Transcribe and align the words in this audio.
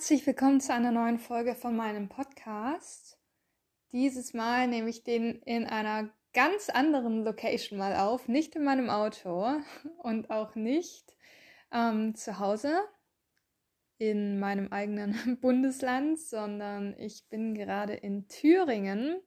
herzlich 0.00 0.26
willkommen 0.26 0.62
zu 0.62 0.72
einer 0.72 0.92
neuen 0.92 1.18
Folge 1.18 1.54
von 1.54 1.76
meinem 1.76 2.08
Podcast. 2.08 3.18
Dieses 3.92 4.32
Mal 4.32 4.66
nehme 4.66 4.88
ich 4.88 5.04
den 5.04 5.42
in 5.42 5.66
einer 5.66 6.08
ganz 6.32 6.70
anderen 6.70 7.22
Location 7.22 7.78
mal 7.78 7.94
auf, 7.94 8.26
nicht 8.26 8.56
in 8.56 8.64
meinem 8.64 8.88
Auto 8.88 9.60
und 9.98 10.30
auch 10.30 10.54
nicht 10.54 11.14
ähm, 11.70 12.14
zu 12.14 12.38
Hause 12.38 12.80
in 13.98 14.38
meinem 14.38 14.72
eigenen 14.72 15.38
Bundesland, 15.42 16.18
sondern 16.18 16.98
ich 16.98 17.28
bin 17.28 17.54
gerade 17.54 17.92
in 17.92 18.26
Thüringen. 18.26 19.20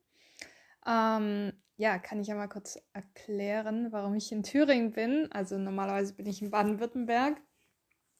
Ähm, 0.87 1.53
ja, 1.77 1.99
kann 1.99 2.19
ich 2.19 2.29
ja 2.29 2.35
mal 2.35 2.49
kurz 2.49 2.81
erklären, 2.93 3.91
warum 3.91 4.15
ich 4.15 4.31
in 4.31 4.41
Thüringen 4.41 4.91
bin. 4.91 5.31
Also 5.31 5.59
normalerweise 5.59 6.15
bin 6.15 6.25
ich 6.25 6.41
in 6.41 6.49
Baden-Württemberg. 6.49 7.39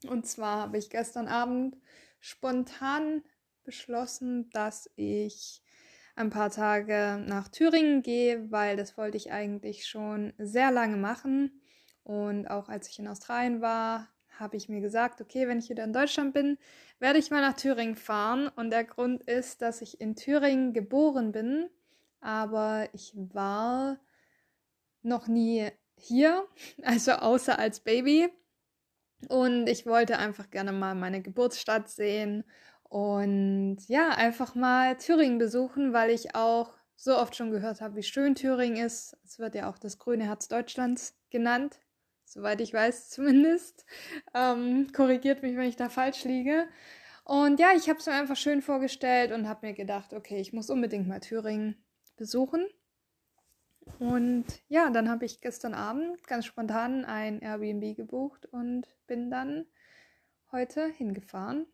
Und 0.07 0.27
zwar 0.27 0.59
habe 0.59 0.77
ich 0.77 0.91
gestern 0.91 1.27
Abend 1.27 1.77
spontan 2.23 3.22
beschlossen, 3.66 4.50
dass 4.52 4.90
ich 4.95 5.62
ein 6.16 6.30
paar 6.30 6.49
Tage 6.49 7.22
nach 7.27 7.49
Thüringen 7.49 8.02
gehe, 8.02 8.49
weil 8.49 8.77
das 8.77 8.98
wollte 8.98 9.18
ich 9.18 9.34
eigentlich 9.34 9.86
schon 9.86 10.32
sehr 10.38 10.72
lange 10.72 10.96
machen. 10.96 11.62
Und 12.04 12.48
auch 12.48 12.70
als 12.70 12.88
ich 12.88 12.99
in 12.99 13.09
Australien 13.09 13.59
war, 13.59 14.08
habe 14.40 14.55
ich 14.55 14.70
mir 14.70 14.80
gesagt, 14.80 15.20
okay, 15.20 15.49
wenn 15.49 15.59
ich 15.59 15.70
wieder 15.70 15.84
in 15.84 15.91
Deutschland 15.91 16.34
bin, 16.34 16.58
werde 16.98 17.20
ich 17.20 17.30
mal 17.30 17.41
nach 17.41 17.58
Thüringen 17.58 17.98
fahren. 17.98 18.48
Und 18.48 18.70
der 18.70 18.85
Grund 18.85 19.24
ist, 19.24 19.62
dass 19.62 19.82
ich 19.82 19.99
in 19.99 20.16
Thüringen 20.16 20.71
geboren 20.71 21.34
bin, 21.34 21.70
aber 22.21 22.88
ich 22.94 23.12
war 23.16 23.99
noch 25.02 25.27
nie 25.27 25.70
hier, 25.98 26.48
also 26.84 27.12
außer 27.12 27.60
als 27.60 27.82
Baby. 27.82 28.30
Und 29.29 29.68
ich 29.68 29.85
wollte 29.85 30.18
einfach 30.18 30.49
gerne 30.49 30.71
mal 30.71 30.96
meine 30.96 31.21
Geburtsstadt 31.21 31.90
sehen 31.90 32.43
und 32.84 33.77
ja, 33.88 34.10
einfach 34.10 34.55
mal 34.55 34.98
Thüringen 34.98 35.40
besuchen, 35.40 35.93
weil 35.93 36.12
ich 36.12 36.35
auch 36.35 36.74
so 36.96 37.18
oft 37.18 37.35
schon 37.35 37.52
gehört 37.52 37.82
habe, 37.82 37.96
wie 37.96 38.04
schön 38.04 38.35
Thüringen 38.35 38.85
ist. 38.85 39.18
Es 39.26 39.40
wird 39.40 39.55
ja 39.55 39.70
auch 39.70 39.80
das 39.80 39.98
grüne 39.98 40.26
Herz 40.26 40.48
Deutschlands 40.48 41.15
genannt, 41.32 41.80
soweit 42.24 42.62
ich 42.62 42.74
weiß 42.74 43.10
zumindest. 43.12 43.85
Ähm, 44.35 44.88
korrigiert 44.96 45.41
mich, 45.41 45.55
wenn 45.58 45.68
ich 45.68 45.76
da 45.76 45.90
falsch 45.90 46.24
liege. 46.24 46.68
Und 47.26 47.60
ja, 47.60 47.71
ich 47.76 47.90
habe 47.90 47.99
es 47.99 48.05
mir 48.05 48.13
einfach 48.13 48.35
schön 48.35 48.62
vorgestellt 48.62 49.32
und 49.32 49.48
habe 49.48 49.68
mir 49.68 49.74
gedacht, 49.74 50.13
okay, 50.13 50.40
ich 50.40 50.54
muss 50.54 50.70
unbedingt 50.70 51.08
mal 51.08 51.20
Thüringen 51.20 51.84
besuchen. 52.15 52.68
Und 53.99 54.45
ja, 54.67 54.89
dann 54.89 55.09
habe 55.09 55.26
ich 55.26 55.41
gestern 55.41 55.73
Abend 55.73 56.26
ganz 56.27 56.45
spontan 56.45 57.05
ein 57.05 57.41
Airbnb 57.41 57.95
gebucht 57.95 58.45
und 58.45 58.87
bin 59.07 59.29
dann 59.29 59.65
heute 60.51 60.87
hingefahren. 60.87 61.65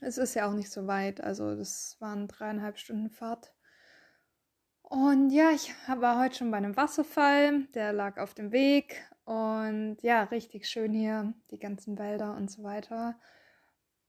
Es 0.00 0.18
ist 0.18 0.34
ja 0.34 0.48
auch 0.48 0.54
nicht 0.54 0.70
so 0.70 0.86
weit, 0.86 1.20
also 1.22 1.56
das 1.56 1.96
waren 2.00 2.28
dreieinhalb 2.28 2.78
Stunden 2.78 3.10
Fahrt. 3.10 3.54
Und 4.82 5.30
ja, 5.30 5.50
ich 5.50 5.74
war 5.96 6.20
heute 6.22 6.36
schon 6.36 6.50
bei 6.50 6.58
einem 6.58 6.76
Wasserfall, 6.76 7.64
der 7.74 7.92
lag 7.92 8.18
auf 8.18 8.34
dem 8.34 8.52
Weg. 8.52 9.02
Und 9.24 9.96
ja, 10.02 10.24
richtig 10.24 10.68
schön 10.68 10.92
hier, 10.92 11.32
die 11.50 11.58
ganzen 11.58 11.98
Wälder 11.98 12.36
und 12.36 12.50
so 12.50 12.62
weiter. 12.62 13.18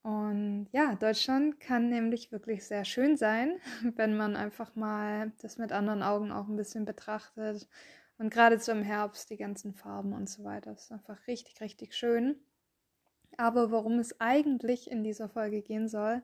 Und 0.05 0.67
ja, 0.71 0.93
Deutschland 0.93 1.59
kann 1.59 1.89
nämlich 1.89 2.31
wirklich 2.31 2.63
sehr 2.63 2.85
schön 2.85 3.17
sein, 3.17 3.59
wenn 3.95 4.15
man 4.15 4.35
einfach 4.35 4.75
mal 4.75 5.31
das 5.41 5.57
mit 5.57 5.71
anderen 5.71 6.03
Augen 6.03 6.31
auch 6.31 6.47
ein 6.47 6.57
bisschen 6.57 6.85
betrachtet. 6.85 7.67
Und 8.19 8.31
gerade 8.31 8.59
so 8.59 8.71
im 8.71 8.83
Herbst 8.83 9.31
die 9.31 9.37
ganzen 9.37 9.73
Farben 9.73 10.13
und 10.13 10.29
so 10.29 10.43
weiter. 10.43 10.73
Das 10.73 10.83
ist 10.83 10.91
einfach 10.91 11.25
richtig, 11.25 11.59
richtig 11.59 11.95
schön. 11.95 12.35
Aber 13.37 13.71
worum 13.71 13.97
es 13.97 14.21
eigentlich 14.21 14.91
in 14.91 15.03
dieser 15.03 15.27
Folge 15.27 15.63
gehen 15.63 15.87
soll, 15.89 16.21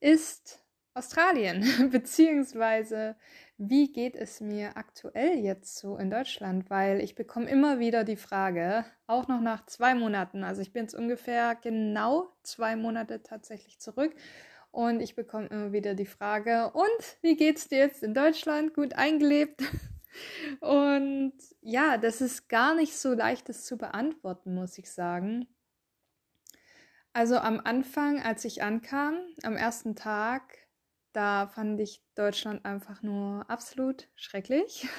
ist 0.00 0.64
Australien, 0.94 1.64
beziehungsweise 1.90 3.16
wie 3.58 3.92
geht 3.92 4.16
es 4.16 4.40
mir 4.40 4.76
aktuell 4.76 5.38
jetzt 5.38 5.76
so 5.78 5.96
in 5.96 6.10
Deutschland? 6.10 6.70
Weil 6.70 7.00
ich 7.00 7.14
bekomme 7.14 7.48
immer 7.48 7.78
wieder 7.78 8.04
die 8.04 8.16
Frage, 8.16 8.84
auch 9.06 9.28
noch 9.28 9.40
nach 9.40 9.66
zwei 9.66 9.94
Monaten, 9.94 10.44
also 10.44 10.62
ich 10.62 10.72
bin 10.72 10.82
jetzt 10.82 10.94
ungefähr 10.94 11.54
genau 11.54 12.32
zwei 12.42 12.76
Monate 12.76 13.22
tatsächlich 13.22 13.78
zurück 13.78 14.14
und 14.70 15.00
ich 15.00 15.14
bekomme 15.14 15.46
immer 15.48 15.72
wieder 15.72 15.94
die 15.94 16.06
Frage, 16.06 16.70
und 16.72 17.18
wie 17.22 17.36
geht's 17.36 17.68
dir 17.68 17.78
jetzt 17.78 18.02
in 18.02 18.14
Deutschland? 18.14 18.74
Gut 18.74 18.94
eingelebt? 18.94 19.62
Und 20.60 21.34
ja, 21.60 21.96
das 21.96 22.20
ist 22.20 22.48
gar 22.48 22.74
nicht 22.74 22.96
so 22.96 23.14
leicht, 23.14 23.48
das 23.48 23.64
zu 23.64 23.78
beantworten, 23.78 24.54
muss 24.54 24.76
ich 24.76 24.90
sagen. 24.90 25.46
Also 27.12 27.38
am 27.38 27.60
Anfang, 27.60 28.20
als 28.20 28.44
ich 28.44 28.62
ankam, 28.62 29.20
am 29.44 29.56
ersten 29.56 29.94
Tag, 29.94 30.58
da 31.12 31.46
fand 31.48 31.80
ich 31.80 32.02
Deutschland 32.14 32.64
einfach 32.64 33.02
nur 33.02 33.48
absolut 33.48 34.08
schrecklich. 34.16 34.88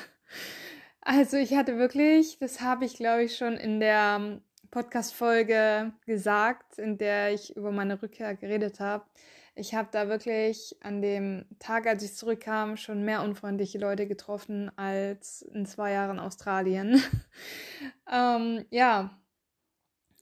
Also 1.03 1.35
ich 1.37 1.55
hatte 1.55 1.79
wirklich, 1.79 2.37
das 2.37 2.61
habe 2.61 2.85
ich 2.85 2.93
glaube 2.93 3.23
ich 3.23 3.35
schon 3.35 3.57
in 3.57 3.79
der 3.79 4.39
Podcast-Folge 4.69 5.93
gesagt, 6.05 6.77
in 6.77 6.99
der 6.99 7.33
ich 7.33 7.55
über 7.55 7.71
meine 7.71 7.99
Rückkehr 8.01 8.35
geredet 8.35 8.79
habe. 8.79 9.03
Ich 9.55 9.73
habe 9.73 9.89
da 9.91 10.07
wirklich 10.07 10.77
an 10.81 11.01
dem 11.01 11.45
Tag, 11.59 11.87
als 11.87 12.03
ich 12.03 12.15
zurückkam, 12.15 12.77
schon 12.77 13.03
mehr 13.03 13.21
unfreundliche 13.21 13.79
Leute 13.79 14.07
getroffen 14.07 14.71
als 14.77 15.41
in 15.41 15.65
zwei 15.65 15.91
Jahren 15.91 16.19
Australien. 16.19 17.01
ähm, 18.11 18.65
ja, 18.69 19.19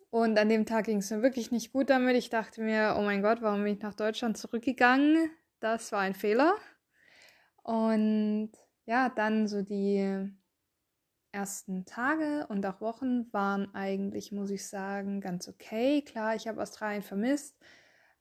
und 0.09 0.39
an 0.39 0.49
dem 0.49 0.65
Tag 0.65 0.85
ging 0.85 0.97
es 0.97 1.11
mir 1.11 1.21
wirklich 1.21 1.51
nicht 1.51 1.71
gut 1.71 1.91
damit. 1.91 2.15
Ich 2.15 2.31
dachte 2.31 2.61
mir, 2.61 2.95
oh 2.97 3.03
mein 3.03 3.21
Gott, 3.21 3.41
warum 3.41 3.63
bin 3.63 3.75
ich 3.75 3.81
nach 3.81 3.93
Deutschland 3.93 4.37
zurückgegangen? 4.37 5.29
Das 5.59 5.91
war 5.91 5.99
ein 5.99 6.13
Fehler. 6.13 6.55
Und 7.63 8.51
ja, 8.85 9.09
dann 9.09 9.47
so 9.47 9.61
die 9.61 10.31
ersten 11.31 11.85
Tage 11.85 12.47
und 12.47 12.65
auch 12.65 12.81
Wochen 12.81 13.31
waren 13.31 13.73
eigentlich, 13.75 14.31
muss 14.31 14.49
ich 14.49 14.67
sagen, 14.67 15.21
ganz 15.21 15.47
okay. 15.47 16.01
Klar, 16.01 16.35
ich 16.35 16.47
habe 16.47 16.61
Australien 16.61 17.03
vermisst, 17.03 17.55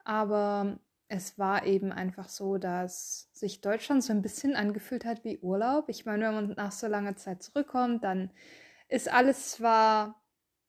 aber 0.04 0.78
es 1.08 1.38
war 1.38 1.64
eben 1.64 1.90
einfach 1.90 2.28
so, 2.28 2.58
dass 2.58 3.30
sich 3.32 3.62
Deutschland 3.62 4.04
so 4.04 4.12
ein 4.12 4.20
bisschen 4.20 4.56
angefühlt 4.56 5.06
hat 5.06 5.24
wie 5.24 5.38
Urlaub. 5.38 5.88
Ich 5.88 6.04
meine, 6.04 6.26
wenn 6.26 6.34
man 6.34 6.50
nach 6.50 6.72
so 6.72 6.86
langer 6.86 7.16
Zeit 7.16 7.42
zurückkommt, 7.42 8.04
dann 8.04 8.30
ist 8.88 9.10
alles 9.10 9.52
zwar 9.52 10.22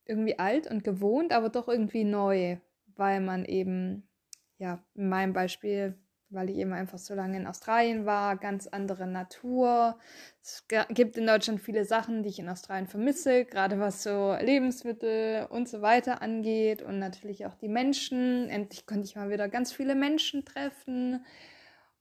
irgendwie 0.05 0.39
alt 0.39 0.67
und 0.67 0.83
gewohnt, 0.83 1.33
aber 1.33 1.49
doch 1.49 1.67
irgendwie 1.67 2.05
neu, 2.05 2.57
weil 2.95 3.19
man 3.19 3.43
eben, 3.45 4.09
ja, 4.57 4.83
in 4.95 5.09
meinem 5.09 5.33
Beispiel 5.33 5.97
weil 6.29 6.49
ich 6.49 6.57
eben 6.57 6.73
einfach 6.73 6.97
so 6.97 7.15
lange 7.15 7.37
in 7.37 7.47
Australien 7.47 8.05
war, 8.05 8.37
ganz 8.37 8.67
andere 8.67 9.07
Natur. 9.07 9.97
Es 10.41 10.65
gibt 10.89 11.17
in 11.17 11.25
Deutschland 11.25 11.61
viele 11.61 11.85
Sachen, 11.85 12.23
die 12.23 12.29
ich 12.29 12.39
in 12.39 12.49
Australien 12.49 12.87
vermisse, 12.87 13.45
gerade 13.45 13.79
was 13.79 14.03
so 14.03 14.35
Lebensmittel 14.39 15.47
und 15.49 15.67
so 15.67 15.81
weiter 15.81 16.21
angeht 16.21 16.81
und 16.81 16.99
natürlich 16.99 17.45
auch 17.45 17.55
die 17.55 17.69
Menschen. 17.69 18.49
Endlich 18.49 18.85
konnte 18.85 19.05
ich 19.05 19.15
mal 19.15 19.29
wieder 19.29 19.49
ganz 19.49 19.71
viele 19.71 19.95
Menschen 19.95 20.45
treffen. 20.45 21.25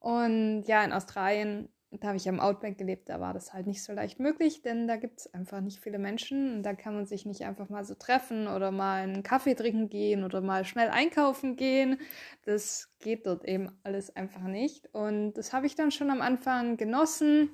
Und 0.01 0.65
ja, 0.67 0.85
in 0.85 0.93
Australien 0.93 1.69
da 1.91 2.09
habe 2.09 2.19
ich 2.19 2.29
am 2.29 2.39
Outback 2.39 2.77
gelebt, 2.77 3.09
da 3.09 3.19
war 3.19 3.33
das 3.33 3.55
halt 3.55 3.67
nicht 3.67 3.83
so 3.83 3.95
leicht 3.95 4.21
möglich, 4.21 4.61
denn 4.61 4.87
da 4.87 4.97
gibt 4.97 5.21
es 5.21 5.33
einfach 5.33 5.61
nicht 5.61 5.81
viele 5.81 5.99
Menschen 5.99 6.57
und 6.57 6.63
da 6.63 6.75
kann 6.75 6.95
man 6.95 7.07
sich 7.07 7.25
nicht 7.25 7.45
einfach 7.45 7.71
mal 7.71 7.85
so 7.85 7.95
treffen 7.95 8.47
oder 8.47 8.71
mal 8.71 9.03
einen 9.03 9.23
Kaffee 9.23 9.55
trinken 9.55 9.89
gehen 9.89 10.23
oder 10.23 10.43
mal 10.43 10.67
schnell 10.67 10.91
einkaufen 10.91 11.57
gehen. 11.57 11.99
Das 12.45 12.91
geht 12.99 13.27
dort 13.27 13.45
eben 13.47 13.71
alles 13.85 14.15
einfach 14.15 14.43
nicht. 14.43 14.87
Und 14.95 15.33
das 15.35 15.55
habe 15.55 15.67
ich 15.67 15.77
dann 15.77 15.91
schon 15.91 16.11
am 16.11 16.21
Anfang 16.21 16.77
genossen 16.77 17.51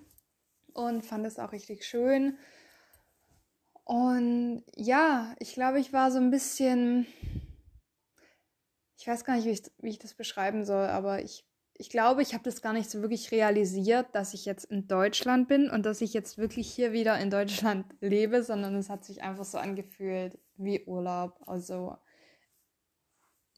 und 0.73 1.07
fand 1.07 1.25
es 1.27 1.39
auch 1.39 1.53
richtig 1.53 1.85
schön. 1.85 2.37
Und 3.85 4.65
ja, 4.75 5.37
ich 5.39 5.55
glaube, 5.55 5.79
ich 5.79 5.93
war 5.93 6.11
so 6.11 6.19
ein 6.19 6.31
bisschen, 6.31 7.07
ich 8.99 9.07
weiß 9.07 9.25
gar 9.25 9.37
nicht, 9.37 9.45
wie 9.45 9.51
ich, 9.51 9.63
wie 9.79 9.91
ich 9.91 9.99
das 10.01 10.15
beschreiben 10.15 10.65
soll, 10.65 10.87
aber 10.87 11.23
ich 11.23 11.47
ich 11.77 11.91
glaube, 11.91 12.23
ich 12.23 12.35
habe 12.35 12.45
das 12.45 12.63
gar 12.63 12.73
nicht 12.73 12.89
so 12.89 13.03
wirklich 13.03 13.33
realisiert, 13.33 14.07
dass 14.13 14.33
ich 14.33 14.45
jetzt 14.45 14.65
in 14.65 14.87
Deutschland 14.87 15.49
bin 15.49 15.69
und 15.71 15.85
dass 15.85 16.01
ich 16.01 16.15
jetzt 16.15 16.39
wirklich 16.39 16.73
hier 16.73 16.93
wieder 16.93 17.19
in 17.19 17.31
Deutschland 17.31 17.87
lebe, 18.01 18.43
sondern 18.43 18.77
es 18.77 18.89
hat 18.89 19.05
sich 19.05 19.23
einfach 19.23 19.45
so 19.45 19.59
angefühlt 19.59 20.39
wie 20.57 20.85
Urlaub. 20.85 21.41
Also, 21.47 21.97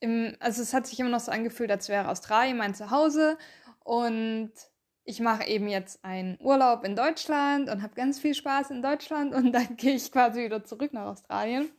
im, 0.00 0.34
also 0.40 0.62
es 0.62 0.72
hat 0.72 0.86
sich 0.86 0.98
immer 0.98 1.10
noch 1.10 1.20
so 1.20 1.30
angefühlt, 1.30 1.70
als 1.70 1.88
wäre 1.88 2.08
Australien 2.08 2.56
mein 2.56 2.74
Zuhause 2.74 3.36
und 3.84 4.52
ich 5.04 5.20
mache 5.20 5.46
eben 5.46 5.68
jetzt 5.68 6.04
einen 6.04 6.38
Urlaub 6.40 6.84
in 6.84 6.96
Deutschland 6.96 7.70
und 7.70 7.82
habe 7.82 7.94
ganz 7.94 8.18
viel 8.18 8.34
Spaß 8.34 8.70
in 8.70 8.82
Deutschland 8.82 9.34
und 9.34 9.52
dann 9.52 9.76
gehe 9.76 9.94
ich 9.94 10.10
quasi 10.10 10.42
wieder 10.42 10.64
zurück 10.64 10.92
nach 10.94 11.06
Australien, 11.06 11.70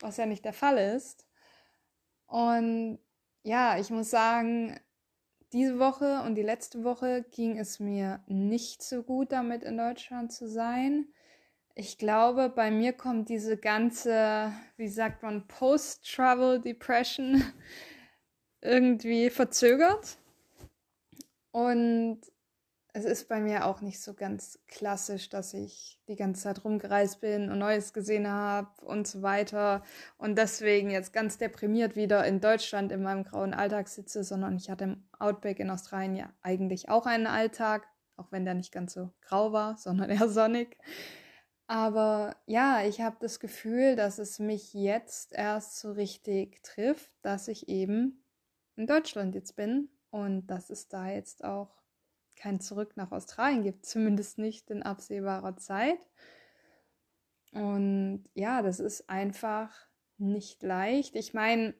was 0.00 0.16
ja 0.16 0.24
nicht 0.24 0.44
der 0.44 0.54
Fall 0.54 0.78
ist. 0.78 1.26
Und 2.26 2.98
ja, 3.42 3.78
ich 3.78 3.90
muss 3.90 4.10
sagen, 4.10 4.80
diese 5.54 5.78
Woche 5.78 6.22
und 6.26 6.34
die 6.34 6.42
letzte 6.42 6.82
Woche 6.82 7.24
ging 7.30 7.58
es 7.58 7.78
mir 7.78 8.20
nicht 8.26 8.82
so 8.82 9.02
gut 9.04 9.30
damit 9.30 9.62
in 9.62 9.78
Deutschland 9.78 10.32
zu 10.32 10.48
sein. 10.48 11.06
Ich 11.76 11.96
glaube, 11.96 12.48
bei 12.48 12.70
mir 12.70 12.92
kommt 12.92 13.28
diese 13.28 13.56
ganze, 13.56 14.52
wie 14.76 14.88
sagt 14.88 15.22
man, 15.22 15.46
Post-Travel 15.46 16.60
Depression 16.60 17.42
irgendwie 18.60 19.30
verzögert. 19.30 20.18
Und 21.52 22.20
es 22.96 23.04
ist 23.04 23.28
bei 23.28 23.40
mir 23.40 23.66
auch 23.66 23.80
nicht 23.80 24.00
so 24.00 24.14
ganz 24.14 24.60
klassisch, 24.68 25.28
dass 25.28 25.52
ich 25.52 26.00
die 26.06 26.14
ganze 26.14 26.42
Zeit 26.42 26.64
rumgereist 26.64 27.20
bin 27.20 27.50
und 27.50 27.58
Neues 27.58 27.92
gesehen 27.92 28.28
habe 28.28 28.68
und 28.84 29.08
so 29.08 29.20
weiter 29.20 29.82
und 30.16 30.38
deswegen 30.38 30.90
jetzt 30.90 31.12
ganz 31.12 31.36
deprimiert 31.36 31.96
wieder 31.96 32.24
in 32.24 32.40
Deutschland 32.40 32.92
in 32.92 33.02
meinem 33.02 33.24
grauen 33.24 33.52
Alltag 33.52 33.88
sitze, 33.88 34.22
sondern 34.22 34.56
ich 34.56 34.70
hatte 34.70 34.84
im 34.84 35.08
Outback 35.18 35.58
in 35.58 35.70
Australien 35.70 36.14
ja 36.14 36.32
eigentlich 36.40 36.88
auch 36.88 37.06
einen 37.06 37.26
Alltag, 37.26 37.88
auch 38.16 38.30
wenn 38.30 38.44
der 38.44 38.54
nicht 38.54 38.70
ganz 38.70 38.94
so 38.94 39.10
grau 39.22 39.52
war, 39.52 39.76
sondern 39.78 40.08
eher 40.08 40.28
sonnig. 40.28 40.78
Aber 41.66 42.36
ja, 42.46 42.84
ich 42.84 43.00
habe 43.00 43.16
das 43.18 43.40
Gefühl, 43.40 43.96
dass 43.96 44.18
es 44.18 44.38
mich 44.38 44.72
jetzt 44.72 45.32
erst 45.32 45.80
so 45.80 45.90
richtig 45.90 46.62
trifft, 46.62 47.10
dass 47.22 47.48
ich 47.48 47.68
eben 47.68 48.24
in 48.76 48.86
Deutschland 48.86 49.34
jetzt 49.34 49.56
bin 49.56 49.88
und 50.10 50.46
dass 50.46 50.70
es 50.70 50.86
da 50.86 51.08
jetzt 51.08 51.42
auch 51.42 51.83
kein 52.44 52.60
Zurück 52.60 52.98
nach 52.98 53.10
Australien 53.10 53.62
gibt, 53.62 53.86
zumindest 53.86 54.36
nicht 54.36 54.70
in 54.70 54.82
absehbarer 54.82 55.56
Zeit. 55.56 55.98
Und 57.52 58.28
ja, 58.34 58.60
das 58.60 58.80
ist 58.80 59.08
einfach 59.08 59.70
nicht 60.18 60.62
leicht. 60.62 61.16
Ich 61.16 61.32
meine, 61.32 61.74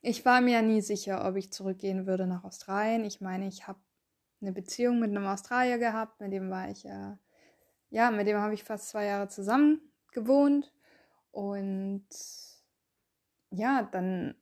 ich 0.00 0.24
war 0.24 0.40
mir 0.40 0.62
nie 0.62 0.80
sicher, 0.80 1.28
ob 1.28 1.36
ich 1.36 1.52
zurückgehen 1.52 2.06
würde 2.06 2.26
nach 2.26 2.44
Australien. 2.44 3.04
Ich 3.04 3.20
meine, 3.20 3.46
ich 3.46 3.68
habe 3.68 3.78
eine 4.40 4.52
Beziehung 4.52 5.00
mit 5.00 5.10
einem 5.10 5.26
Australier 5.26 5.76
gehabt, 5.76 6.18
mit 6.18 6.32
dem 6.32 6.48
war 6.48 6.70
ich 6.70 6.84
ja, 6.84 7.18
ja, 7.90 8.10
mit 8.10 8.26
dem 8.26 8.38
habe 8.38 8.54
ich 8.54 8.64
fast 8.64 8.88
zwei 8.88 9.04
Jahre 9.04 9.28
zusammen 9.28 9.82
gewohnt. 10.12 10.72
Und 11.30 12.08
ja, 13.50 13.82
dann 13.82 14.34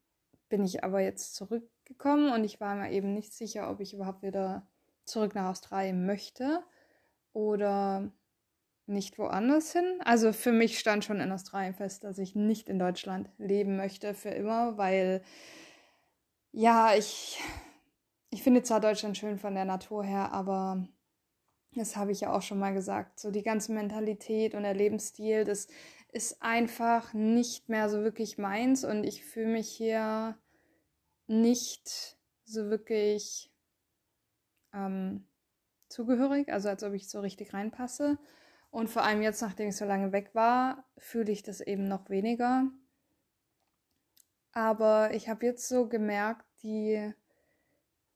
bin 0.48 0.62
ich 0.62 0.84
aber 0.84 1.00
jetzt 1.00 1.34
zurückgekommen 1.34 2.32
und 2.32 2.44
ich 2.44 2.60
war 2.60 2.76
mir 2.76 2.92
eben 2.92 3.12
nicht 3.12 3.32
sicher, 3.32 3.68
ob 3.72 3.80
ich 3.80 3.92
überhaupt 3.92 4.22
wieder 4.22 4.68
zurück 5.12 5.34
nach 5.34 5.50
Australien 5.50 6.06
möchte 6.06 6.62
oder 7.32 8.10
nicht 8.86 9.18
woanders 9.18 9.72
hin. 9.72 10.00
Also 10.04 10.32
für 10.32 10.52
mich 10.52 10.78
stand 10.78 11.04
schon 11.04 11.20
in 11.20 11.30
Australien 11.30 11.74
fest, 11.74 12.04
dass 12.04 12.18
ich 12.18 12.34
nicht 12.34 12.68
in 12.68 12.78
Deutschland 12.78 13.30
leben 13.38 13.76
möchte 13.76 14.14
für 14.14 14.30
immer, 14.30 14.76
weil 14.76 15.22
ja, 16.50 16.94
ich, 16.94 17.40
ich 18.30 18.42
finde 18.42 18.62
zwar 18.62 18.80
Deutschland 18.80 19.16
schön 19.16 19.38
von 19.38 19.54
der 19.54 19.64
Natur 19.64 20.04
her, 20.04 20.32
aber 20.32 20.88
das 21.74 21.96
habe 21.96 22.12
ich 22.12 22.20
ja 22.20 22.32
auch 22.32 22.42
schon 22.42 22.58
mal 22.58 22.74
gesagt, 22.74 23.18
so 23.18 23.30
die 23.30 23.42
ganze 23.42 23.72
Mentalität 23.72 24.54
und 24.54 24.62
der 24.62 24.74
Lebensstil, 24.74 25.44
das 25.44 25.68
ist 26.12 26.42
einfach 26.42 27.14
nicht 27.14 27.70
mehr 27.70 27.88
so 27.88 28.02
wirklich 28.02 28.36
meins 28.36 28.84
und 28.84 29.04
ich 29.04 29.24
fühle 29.24 29.46
mich 29.52 29.70
hier 29.70 30.36
nicht 31.26 32.18
so 32.44 32.68
wirklich 32.68 33.51
ähm, 34.74 35.26
zugehörig, 35.88 36.52
also 36.52 36.68
als 36.68 36.82
ob 36.82 36.92
ich 36.94 37.08
so 37.08 37.20
richtig 37.20 37.54
reinpasse. 37.54 38.18
Und 38.70 38.88
vor 38.88 39.02
allem 39.02 39.22
jetzt, 39.22 39.42
nachdem 39.42 39.68
ich 39.68 39.76
so 39.76 39.84
lange 39.84 40.12
weg 40.12 40.30
war, 40.34 40.84
fühle 40.96 41.30
ich 41.30 41.42
das 41.42 41.60
eben 41.60 41.88
noch 41.88 42.08
weniger. 42.08 42.70
Aber 44.52 45.12
ich 45.14 45.28
habe 45.28 45.46
jetzt 45.46 45.68
so 45.68 45.88
gemerkt, 45.88 46.46
die, 46.62 47.12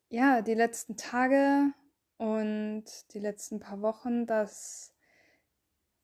ja, 0.08 0.43
die 0.43 0.55
letzten 0.55 0.97
Tage 0.97 1.73
und 2.17 2.85
die 3.12 3.19
letzten 3.19 3.61
paar 3.61 3.82
Wochen, 3.82 4.26
dass 4.26 4.96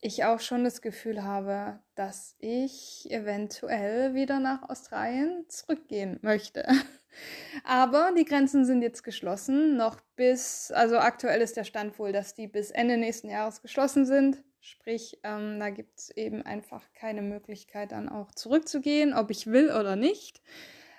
ich 0.03 0.25
auch 0.25 0.41
schon 0.41 0.65
das 0.65 0.83
Gefühl 0.83 1.23
habe, 1.23 1.79
dass 1.95 2.35
ich 2.41 3.07
eventuell 3.11 4.15
wieder 4.15 4.41
nach 4.41 4.69
Australien 4.69 5.47
zurückgehen 5.49 6.19
möchte. 6.23 6.67
Aber 7.65 8.11
die 8.17 8.25
Grenzen 8.25 8.65
sind 8.65 8.83
jetzt 8.83 9.05
geschlossen, 9.05 9.77
noch 9.77 10.01
bis, 10.17 10.73
also 10.73 10.99
aktuell 10.99 11.41
ist 11.41 11.57
der 11.57 11.65
Stand 11.65 11.99
wohl, 12.01 12.13
dass 12.13 12.35
die 12.35 12.49
bis 12.49 12.73
Ende 12.73 12.97
nächsten 12.97 13.31
Jahres 13.31 13.63
geschlossen 13.63 14.05
sind. 14.05 14.43
Sprich, 14.61 15.21
ähm, 15.23 15.61
da 15.61 15.71
gibt 15.71 15.99
es 15.99 16.11
eben 16.11 16.43
einfach 16.43 16.83
keine 16.95 17.23
Möglichkeit, 17.23 17.93
dann 17.93 18.09
auch 18.09 18.33
zurückzugehen, 18.33 19.15
ob 19.15 19.31
ich 19.31 19.47
will 19.47 19.71
oder 19.71 19.95
nicht. 19.95 20.43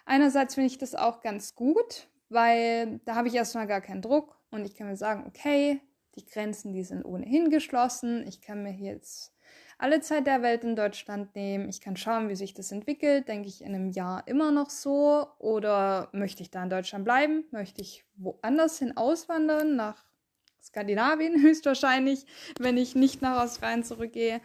Einerseits 0.06 0.56
finde 0.56 0.67
ich 0.67 0.77
das 0.77 0.95
auch 0.95 1.21
ganz 1.21 1.56
gut, 1.56 2.07
weil 2.29 2.99
da 3.06 3.15
habe 3.15 3.27
ich 3.27 3.35
erstmal 3.35 3.67
gar 3.67 3.81
keinen 3.81 4.01
Druck 4.01 4.39
und 4.49 4.65
ich 4.65 4.75
kann 4.75 4.88
mir 4.88 4.97
sagen, 4.97 5.25
okay, 5.27 5.81
die 6.15 6.25
Grenzen, 6.25 6.74
die 6.74 6.83
sind 6.83 7.04
ohnehin 7.06 7.50
geschlossen. 7.50 8.25
Ich 8.27 8.42
kann 8.42 8.63
mir 8.63 8.74
jetzt 8.74 9.33
alle 9.77 10.01
Zeit 10.01 10.27
der 10.27 10.42
Welt 10.42 10.63
in 10.63 10.75
Deutschland 10.75 11.36
nehmen. 11.36 11.68
Ich 11.69 11.81
kann 11.81 11.98
schauen, 11.98 12.30
wie 12.30 12.36
sich 12.36 12.54
das 12.54 12.71
entwickelt. 12.71 13.27
Denke 13.27 13.50
ich 13.50 13.62
in 13.62 13.75
einem 13.75 13.89
Jahr 13.89 14.27
immer 14.27 14.51
noch 14.51 14.69
so? 14.69 15.27
Oder 15.39 16.10
möchte 16.13 16.44
ich 16.44 16.51
da 16.51 16.63
in 16.63 16.69
Deutschland 16.69 17.06
bleiben? 17.06 17.45
Möchte 17.51 17.81
ich 17.81 18.06
woanders 18.15 18.80
hin 18.80 18.95
auswandern? 18.95 19.75
Nach 19.75 20.06
Skandinavien 20.62 21.42
höchstwahrscheinlich, 21.42 22.25
wenn 22.59 22.77
ich 22.77 22.95
nicht 22.95 23.21
nach 23.21 23.44
Australien 23.44 23.83
zurückgehe. 23.83 24.42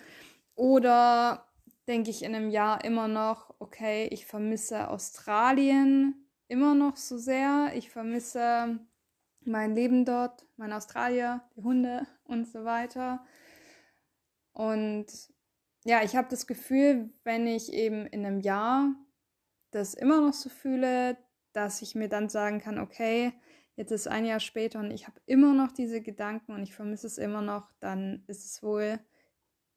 Oder 0.55 1.47
denke 1.87 2.11
ich 2.11 2.23
in 2.23 2.35
einem 2.35 2.51
Jahr 2.51 2.85
immer 2.85 3.09
noch, 3.09 3.55
okay, 3.59 4.09
ich 4.11 4.27
vermisse 4.27 4.89
Australien 4.89 6.27
immer 6.49 6.75
noch 6.75 6.97
so 6.97 7.17
sehr. 7.17 7.73
Ich 7.75 7.91
vermisse 7.91 8.81
mein 9.49 9.75
Leben 9.75 10.05
dort, 10.05 10.47
mein 10.57 10.73
Australier, 10.73 11.43
die 11.57 11.63
Hunde 11.63 12.07
und 12.25 12.47
so 12.47 12.65
weiter. 12.65 13.25
Und 14.53 15.07
ja, 15.85 16.03
ich 16.03 16.17
habe 16.17 16.29
das 16.29 16.47
Gefühl, 16.47 17.11
wenn 17.25 17.47
ich 17.47 17.73
eben 17.73 18.07
in 18.07 18.25
einem 18.25 18.41
Jahr 18.41 18.95
das 19.71 19.95
immer 19.95 20.21
noch 20.21 20.35
so 20.35 20.49
fühle, 20.49 21.17
dass 21.53 21.83
ich 21.83 21.95
mir 21.95 22.09
dann 22.09 22.29
sagen 22.29 22.61
kann, 22.61 22.79
okay, 22.79 23.33
jetzt 23.77 23.93
ist 23.93 24.09
ein 24.09 24.25
Jahr 24.25 24.41
später 24.41 24.81
und 24.81 24.91
ich 24.91 25.07
habe 25.07 25.21
immer 25.27 25.55
noch 25.55 25.73
diese 25.73 26.01
Gedanken 26.01 26.53
und 26.53 26.63
ich 26.63 26.75
vermisse 26.75 27.07
es 27.07 27.19
immer 27.19 27.43
noch, 27.43 27.71
dann 27.81 28.25
ist 28.27 28.45
es 28.45 28.63
wohl 28.63 28.99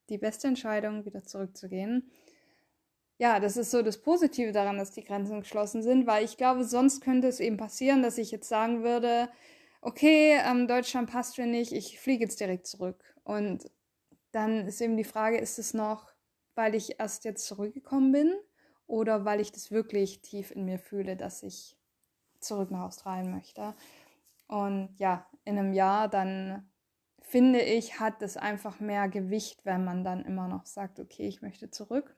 die 0.09 0.17
beste 0.17 0.47
Entscheidung, 0.47 1.05
wieder 1.05 1.23
zurückzugehen. 1.23 2.11
Ja, 3.17 3.39
das 3.39 3.55
ist 3.55 3.69
so 3.69 3.83
das 3.83 4.01
Positive 4.01 4.51
daran, 4.51 4.79
dass 4.79 4.91
die 4.91 5.03
Grenzen 5.03 5.41
geschlossen 5.41 5.83
sind, 5.83 6.07
weil 6.07 6.25
ich 6.25 6.37
glaube, 6.37 6.63
sonst 6.63 7.01
könnte 7.01 7.27
es 7.27 7.39
eben 7.39 7.57
passieren, 7.57 8.01
dass 8.01 8.17
ich 8.17 8.31
jetzt 8.31 8.49
sagen 8.49 8.83
würde, 8.83 9.29
okay, 9.81 10.39
ähm, 10.43 10.67
Deutschland 10.67 11.09
passt 11.09 11.37
mir 11.37 11.47
nicht, 11.47 11.71
ich 11.71 11.99
fliege 11.99 12.23
jetzt 12.23 12.39
direkt 12.39 12.67
zurück. 12.67 13.03
Und 13.23 13.69
dann 14.31 14.67
ist 14.67 14.81
eben 14.81 14.97
die 14.97 15.03
Frage, 15.03 15.37
ist 15.37 15.59
es 15.59 15.73
noch, 15.73 16.11
weil 16.55 16.75
ich 16.75 16.99
erst 16.99 17.25
jetzt 17.25 17.45
zurückgekommen 17.45 18.11
bin 18.11 18.33
oder 18.87 19.25
weil 19.25 19.39
ich 19.39 19.51
das 19.51 19.71
wirklich 19.71 20.21
tief 20.21 20.51
in 20.51 20.65
mir 20.65 20.79
fühle, 20.79 21.15
dass 21.15 21.43
ich 21.43 21.77
zurück 22.39 22.71
nach 22.71 22.85
Australien 22.85 23.31
möchte. 23.31 23.73
Und 24.47 24.93
ja, 24.97 25.27
in 25.45 25.57
einem 25.57 25.73
Jahr 25.73 26.07
dann 26.07 26.69
finde 27.21 27.61
ich, 27.61 27.99
hat 27.99 28.21
es 28.21 28.35
einfach 28.35 28.79
mehr 28.79 29.07
Gewicht, 29.07 29.63
wenn 29.63 29.85
man 29.85 30.03
dann 30.03 30.25
immer 30.25 30.47
noch 30.47 30.65
sagt, 30.65 30.99
okay, 30.99 31.27
ich 31.27 31.41
möchte 31.41 31.69
zurück. 31.69 32.15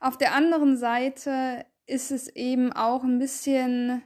Auf 0.00 0.18
der 0.18 0.34
anderen 0.34 0.76
Seite 0.76 1.64
ist 1.86 2.10
es 2.10 2.28
eben 2.28 2.72
auch 2.72 3.02
ein 3.02 3.18
bisschen 3.18 4.02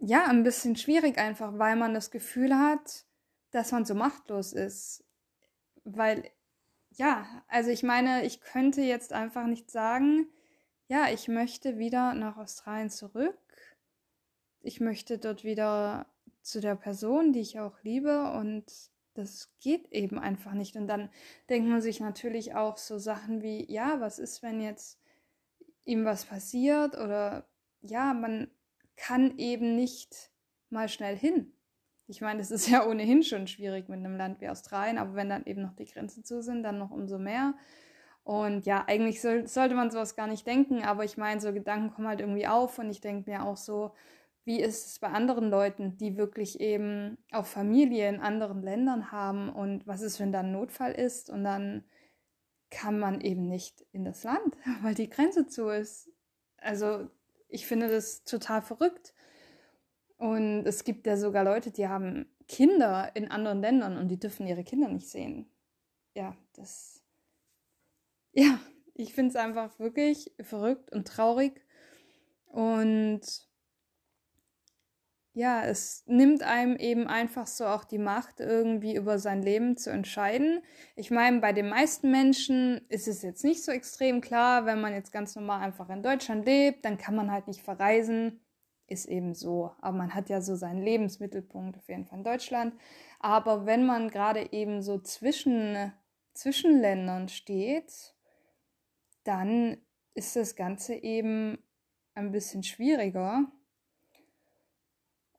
ja, 0.00 0.26
ein 0.26 0.42
bisschen 0.42 0.76
schwierig 0.76 1.18
einfach, 1.18 1.58
weil 1.58 1.76
man 1.76 1.94
das 1.94 2.10
Gefühl 2.10 2.56
hat, 2.56 3.04
dass 3.50 3.72
man 3.72 3.84
so 3.84 3.94
machtlos 3.94 4.52
ist. 4.52 5.04
Weil, 5.84 6.24
ja, 6.90 7.26
also 7.48 7.70
ich 7.70 7.82
meine, 7.82 8.24
ich 8.24 8.40
könnte 8.40 8.80
jetzt 8.80 9.12
einfach 9.12 9.46
nicht 9.46 9.70
sagen, 9.70 10.26
ja, 10.88 11.08
ich 11.08 11.28
möchte 11.28 11.78
wieder 11.78 12.14
nach 12.14 12.36
Australien 12.36 12.90
zurück. 12.90 13.38
Ich 14.62 14.80
möchte 14.80 15.18
dort 15.18 15.44
wieder 15.44 16.06
zu 16.42 16.60
der 16.60 16.74
Person, 16.74 17.32
die 17.32 17.40
ich 17.40 17.60
auch 17.60 17.82
liebe 17.82 18.32
und 18.32 18.64
das 19.14 19.52
geht 19.60 19.90
eben 19.92 20.18
einfach 20.18 20.52
nicht. 20.52 20.76
Und 20.76 20.88
dann 20.88 21.10
denkt 21.48 21.68
man 21.68 21.82
sich 21.82 22.00
natürlich 22.00 22.54
auch 22.54 22.78
so 22.78 22.98
Sachen 22.98 23.42
wie, 23.42 23.70
ja, 23.70 24.00
was 24.00 24.18
ist, 24.18 24.42
wenn 24.42 24.60
jetzt 24.60 24.98
ihm 25.84 26.04
was 26.04 26.24
passiert 26.24 26.96
oder 26.96 27.46
ja, 27.82 28.14
man 28.14 28.50
kann 29.00 29.38
eben 29.38 29.76
nicht 29.76 30.30
mal 30.68 30.88
schnell 30.88 31.16
hin. 31.16 31.52
Ich 32.06 32.20
meine, 32.20 32.40
es 32.40 32.50
ist 32.50 32.68
ja 32.68 32.86
ohnehin 32.88 33.22
schon 33.22 33.46
schwierig 33.46 33.88
mit 33.88 33.98
einem 33.98 34.16
Land 34.16 34.40
wie 34.40 34.48
Australien, 34.48 34.98
aber 34.98 35.14
wenn 35.14 35.28
dann 35.28 35.46
eben 35.46 35.62
noch 35.62 35.74
die 35.74 35.86
Grenzen 35.86 36.24
zu 36.24 36.42
sind, 36.42 36.62
dann 36.62 36.78
noch 36.78 36.90
umso 36.90 37.18
mehr. 37.18 37.54
Und 38.22 38.66
ja, 38.66 38.84
eigentlich 38.86 39.22
soll, 39.22 39.46
sollte 39.46 39.74
man 39.74 39.90
sowas 39.90 40.14
gar 40.14 40.26
nicht 40.26 40.46
denken, 40.46 40.82
aber 40.82 41.04
ich 41.04 41.16
meine, 41.16 41.40
so 41.40 41.52
Gedanken 41.52 41.92
kommen 41.94 42.08
halt 42.08 42.20
irgendwie 42.20 42.46
auf 42.46 42.78
und 42.78 42.90
ich 42.90 43.00
denke 43.00 43.30
mir 43.30 43.44
auch 43.44 43.56
so, 43.56 43.92
wie 44.44 44.60
ist 44.60 44.86
es 44.86 44.98
bei 44.98 45.08
anderen 45.08 45.50
Leuten, 45.50 45.96
die 45.96 46.16
wirklich 46.16 46.60
eben 46.60 47.18
auch 47.32 47.46
Familie 47.46 48.08
in 48.08 48.20
anderen 48.20 48.62
Ländern 48.62 49.10
haben 49.10 49.48
und 49.48 49.86
was 49.86 50.02
ist, 50.02 50.20
wenn 50.20 50.32
da 50.32 50.40
ein 50.40 50.52
Notfall 50.52 50.92
ist 50.92 51.30
und 51.30 51.44
dann 51.44 51.84
kann 52.70 52.98
man 52.98 53.20
eben 53.20 53.48
nicht 53.48 53.84
in 53.92 54.04
das 54.04 54.22
Land, 54.24 54.56
weil 54.82 54.94
die 54.94 55.08
Grenze 55.10 55.46
zu 55.46 55.68
ist. 55.68 56.10
Also 56.58 57.08
ich 57.50 57.66
finde 57.66 57.88
das 57.88 58.24
total 58.24 58.62
verrückt. 58.62 59.14
Und 60.16 60.66
es 60.66 60.84
gibt 60.84 61.06
ja 61.06 61.16
sogar 61.16 61.44
Leute, 61.44 61.70
die 61.70 61.88
haben 61.88 62.26
Kinder 62.46 63.10
in 63.14 63.30
anderen 63.30 63.60
Ländern 63.60 63.96
und 63.96 64.08
die 64.08 64.18
dürfen 64.18 64.46
ihre 64.46 64.64
Kinder 64.64 64.88
nicht 64.88 65.08
sehen. 65.08 65.50
Ja, 66.14 66.36
das. 66.54 67.02
Ja, 68.32 68.60
ich 68.94 69.14
finde 69.14 69.30
es 69.30 69.36
einfach 69.36 69.78
wirklich 69.78 70.32
verrückt 70.40 70.92
und 70.92 71.08
traurig. 71.08 71.64
Und 72.46 73.20
ja, 75.40 75.64
es 75.64 76.04
nimmt 76.06 76.42
einem 76.42 76.76
eben 76.76 77.06
einfach 77.06 77.46
so 77.46 77.64
auch 77.64 77.84
die 77.84 77.98
Macht, 77.98 78.40
irgendwie 78.40 78.94
über 78.94 79.18
sein 79.18 79.40
Leben 79.42 79.78
zu 79.78 79.90
entscheiden. 79.90 80.62
Ich 80.96 81.10
meine, 81.10 81.40
bei 81.40 81.54
den 81.54 81.70
meisten 81.70 82.10
Menschen 82.10 82.82
ist 82.90 83.08
es 83.08 83.22
jetzt 83.22 83.42
nicht 83.42 83.64
so 83.64 83.72
extrem 83.72 84.20
klar, 84.20 84.66
wenn 84.66 84.82
man 84.82 84.92
jetzt 84.92 85.12
ganz 85.12 85.34
normal 85.34 85.62
einfach 85.62 85.88
in 85.88 86.02
Deutschland 86.02 86.44
lebt, 86.44 86.84
dann 86.84 86.98
kann 86.98 87.16
man 87.16 87.32
halt 87.32 87.48
nicht 87.48 87.62
verreisen. 87.62 88.40
Ist 88.86 89.06
eben 89.06 89.34
so. 89.34 89.70
Aber 89.80 89.96
man 89.96 90.14
hat 90.14 90.28
ja 90.28 90.42
so 90.42 90.56
seinen 90.56 90.82
Lebensmittelpunkt 90.82 91.78
auf 91.78 91.88
jeden 91.88 92.04
Fall 92.04 92.18
in 92.18 92.24
Deutschland. 92.24 92.74
Aber 93.18 93.64
wenn 93.64 93.86
man 93.86 94.10
gerade 94.10 94.52
eben 94.52 94.82
so 94.82 94.98
zwischen, 94.98 95.90
zwischen 96.34 96.80
Ländern 96.80 97.30
steht, 97.30 98.14
dann 99.24 99.78
ist 100.12 100.36
das 100.36 100.54
Ganze 100.54 100.96
eben 100.96 101.56
ein 102.14 102.30
bisschen 102.30 102.62
schwieriger. 102.62 103.50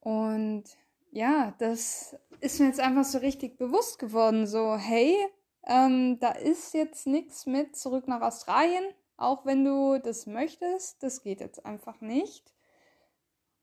Und 0.02 0.66
ja, 1.12 1.54
das 1.60 2.18
ist 2.42 2.60
mir 2.60 2.68
jetzt 2.68 2.80
einfach 2.80 3.06
so 3.06 3.20
richtig 3.20 3.58
bewusst 3.58 4.00
geworden. 4.00 4.48
So, 4.48 4.76
hey, 4.76 5.16
ähm, 5.64 6.20
da 6.20 6.32
ist 6.32 6.74
jetzt 6.74 7.08
nichts 7.08 7.46
mit 7.46 7.76
zurück 7.76 8.08
nach 8.08 8.22
Australien, 8.22 8.84
auch 9.18 9.46
wenn 9.46 9.64
du 9.64 10.00
das 10.00 10.26
möchtest. 10.26 11.02
Das 11.04 11.22
geht 11.22 11.40
jetzt 11.40 11.66
einfach 11.66 12.02
nicht. 12.02 12.54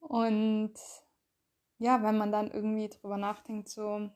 Und 0.00 0.74
ja, 1.78 2.02
wenn 2.02 2.16
man 2.16 2.32
dann 2.32 2.50
irgendwie 2.50 2.88
drüber 2.88 3.16
nachdenkt, 3.16 3.68
so, 3.68 4.08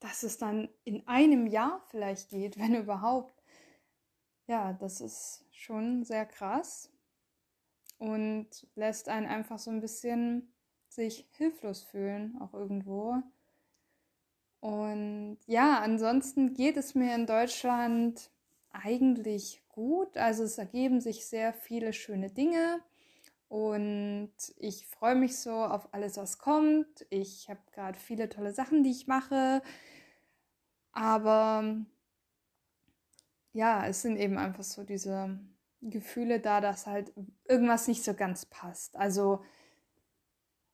dass 0.00 0.22
es 0.22 0.38
dann 0.38 0.68
in 0.84 1.06
einem 1.06 1.46
Jahr 1.46 1.82
vielleicht 1.88 2.30
geht, 2.30 2.58
wenn 2.58 2.74
überhaupt. 2.74 3.34
Ja, 4.46 4.72
das 4.74 5.00
ist 5.00 5.46
schon 5.52 6.04
sehr 6.04 6.26
krass 6.26 6.90
und 7.98 8.48
lässt 8.74 9.08
einen 9.08 9.26
einfach 9.26 9.58
so 9.58 9.70
ein 9.70 9.80
bisschen 9.80 10.52
sich 10.90 11.26
hilflos 11.32 11.82
fühlen, 11.82 12.36
auch 12.40 12.54
irgendwo. 12.54 13.22
Und 14.60 15.38
ja, 15.46 15.80
ansonsten 15.80 16.52
geht 16.52 16.76
es 16.76 16.94
mir 16.94 17.14
in 17.14 17.26
Deutschland 17.26 18.30
eigentlich 18.70 19.62
gut. 19.68 20.16
Also 20.16 20.44
es 20.44 20.58
ergeben 20.58 21.00
sich 21.00 21.26
sehr 21.26 21.52
viele 21.52 21.92
schöne 21.92 22.30
Dinge 22.30 22.80
und 23.48 24.32
ich 24.58 24.86
freue 24.86 25.16
mich 25.16 25.38
so 25.38 25.50
auf 25.50 25.92
alles, 25.92 26.16
was 26.18 26.38
kommt. 26.38 27.06
Ich 27.10 27.48
habe 27.48 27.60
gerade 27.72 27.98
viele 27.98 28.28
tolle 28.28 28.52
Sachen, 28.52 28.84
die 28.84 28.90
ich 28.90 29.06
mache. 29.06 29.62
Aber 30.92 31.74
ja, 33.52 33.86
es 33.86 34.02
sind 34.02 34.16
eben 34.18 34.38
einfach 34.38 34.62
so 34.62 34.84
diese 34.84 35.40
Gefühle 35.80 36.40
da, 36.40 36.60
dass 36.60 36.86
halt 36.86 37.12
irgendwas 37.48 37.88
nicht 37.88 38.04
so 38.04 38.14
ganz 38.14 38.46
passt. 38.46 38.94
Also 38.96 39.42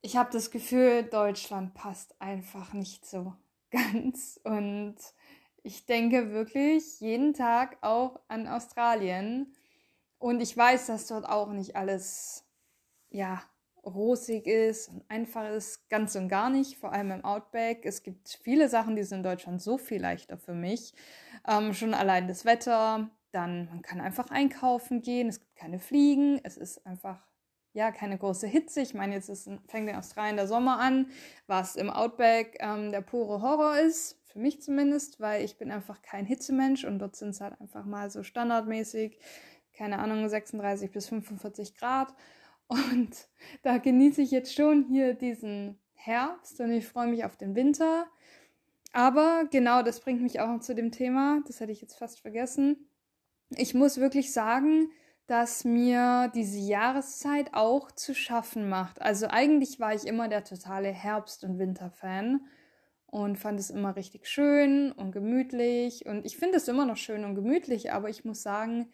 ich 0.03 0.17
habe 0.17 0.31
das 0.33 0.51
Gefühl, 0.51 1.05
Deutschland 1.05 1.75
passt 1.75 2.21
einfach 2.21 2.73
nicht 2.73 3.07
so 3.07 3.35
ganz. 3.71 4.41
Und 4.45 4.97
ich 5.63 5.87
denke 5.87 6.31
wirklich 6.33 7.01
jeden 7.01 7.35
Tag 7.35 7.79
auch 7.81 8.21
an 8.29 8.47
Australien. 8.47 9.55
Und 10.19 10.41
ich 10.41 10.57
weiß, 10.57 10.87
dass 10.87 11.09
dort 11.09 11.29
auch 11.29 11.53
nicht 11.53 11.77
alles, 11.77 12.45
ja, 13.11 13.43
rosig 13.85 14.47
ist 14.47 14.89
und 14.89 15.09
einfach 15.09 15.49
ist, 15.51 15.89
ganz 15.89 16.17
und 16.17 16.29
gar 16.29 16.51
nicht, 16.51 16.77
vor 16.77 16.93
allem 16.93 17.13
im 17.13 17.25
Outback. 17.25 17.85
Es 17.85 18.03
gibt 18.03 18.41
viele 18.43 18.69
Sachen, 18.69 18.97
die 18.97 19.05
sind 19.05 19.19
in 19.19 19.25
Deutschland 19.25 19.63
so 19.63 19.79
viel 19.79 20.01
leichter 20.01 20.37
für 20.37 20.55
mich. 20.55 20.93
Ähm, 21.47 21.73
schon 21.73 21.95
allein 21.95 22.27
das 22.27 22.45
Wetter, 22.45 23.09
dann 23.31 23.67
man 23.67 23.83
kann 23.83 24.01
einfach 24.01 24.31
einkaufen 24.31 25.03
gehen, 25.03 25.29
es 25.29 25.39
gibt 25.39 25.57
keine 25.57 25.79
Fliegen, 25.79 26.41
es 26.43 26.57
ist 26.57 26.85
einfach 26.87 27.23
ja, 27.77 27.93
keine 27.93 28.17
große 28.17 28.47
Hitze. 28.47 28.81
Ich 28.81 28.95
meine, 28.95 29.15
jetzt 29.15 29.29
ist, 29.29 29.51
fängt 29.69 29.91
in 29.91 29.97
Australien 29.97 30.37
der 30.37 30.47
Sommer 30.47 30.79
an, 30.81 31.11
was 31.47 31.77
im 31.77 31.91
Outback 31.91 32.57
ähm, 32.61 32.91
der 32.91 33.03
pure 33.03 33.43
Horror 33.43 33.77
ist, 33.77 34.19
für 34.25 34.39
mich 34.39 34.63
zumindest, 34.63 35.21
weil 35.21 35.45
ich 35.45 35.59
bin 35.59 35.71
einfach 35.71 36.01
kein 36.01 36.25
Hitzemensch 36.25 36.85
und 36.85 36.99
dort 36.99 37.17
sind 37.17 37.29
es 37.31 37.43
halt 37.43 37.61
einfach 37.61 37.85
mal 37.85 38.11
so 38.11 38.23
standardmäßig, 38.23 39.19
keine 39.77 39.99
Ahnung, 39.99 40.27
36 40.27 40.91
bis 40.91 41.09
45 41.09 41.77
Grad. 41.77 42.15
Und 42.67 43.11
da 43.63 43.77
genieße 43.77 44.23
ich 44.23 44.31
jetzt 44.31 44.55
schon 44.55 44.87
hier 44.89 45.13
diesen 45.13 45.79
Herbst 45.93 46.59
und 46.61 46.73
ich 46.73 46.89
freue 46.89 47.09
mich 47.09 47.27
auf 47.27 47.37
den 47.37 47.55
Winter. 47.55 48.07
Aber 48.95 49.45
genau, 49.51 49.83
das 49.83 50.01
bringt 50.01 50.23
mich 50.23 50.41
auch 50.41 50.49
noch 50.49 50.61
zu 50.61 50.75
dem 50.75 50.93
Thema, 50.93 51.43
das 51.47 51.61
hätte 51.61 51.73
ich 51.73 51.83
jetzt 51.83 51.99
fast 51.99 52.21
vergessen. 52.21 52.89
Ich 53.51 53.75
muss 53.75 53.99
wirklich 53.99 54.33
sagen, 54.33 54.89
dass 55.27 55.65
mir 55.65 56.31
diese 56.35 56.59
Jahreszeit 56.59 57.53
auch 57.53 57.91
zu 57.91 58.15
schaffen 58.15 58.69
macht. 58.69 59.03
Also 59.03 59.27
eigentlich 59.29 59.81
war 59.81 59.95
ich 59.95 60.07
immer 60.07 60.29
der 60.29 60.45
totale 60.45 60.89
Herbst- 60.89 61.43
und 61.43 61.59
Winterfan 61.59 62.47
und 63.07 63.37
fand 63.37 63.59
es 63.59 63.71
immer 63.71 63.97
richtig 63.97 64.27
schön 64.27 64.93
und 64.93 65.11
gemütlich. 65.11 66.07
Und 66.07 66.25
ich 66.25 66.37
finde 66.37 66.59
es 66.59 66.69
immer 66.69 66.87
noch 66.87 66.97
schön 66.97 67.25
und 67.25 67.35
gemütlich, 67.35 67.93
aber 67.93 68.09
ich 68.09 68.25
muss 68.25 68.43
sagen, 68.43 68.93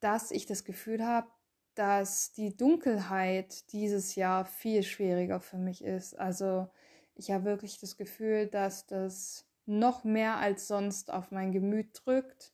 dass 0.00 0.32
ich 0.32 0.46
das 0.46 0.64
Gefühl 0.64 1.06
habe, 1.06 1.28
dass 1.74 2.32
die 2.32 2.56
Dunkelheit 2.56 3.72
dieses 3.72 4.16
Jahr 4.16 4.44
viel 4.44 4.82
schwieriger 4.82 5.40
für 5.40 5.58
mich 5.58 5.84
ist. 5.84 6.18
Also 6.18 6.68
ich 7.14 7.30
habe 7.30 7.44
wirklich 7.44 7.78
das 7.78 7.96
Gefühl, 7.96 8.48
dass 8.48 8.86
das 8.86 9.46
noch 9.64 10.02
mehr 10.02 10.38
als 10.38 10.66
sonst 10.66 11.12
auf 11.12 11.30
mein 11.30 11.52
Gemüt 11.52 12.02
drückt 12.04 12.52